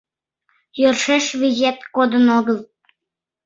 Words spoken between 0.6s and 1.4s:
—Йӧршеш